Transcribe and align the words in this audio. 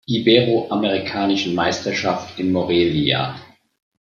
Ibero-Amerikanischen 0.07 1.53
Meisterschaft" 1.53 2.39
in 2.39 2.51
Morelia. 2.51 3.39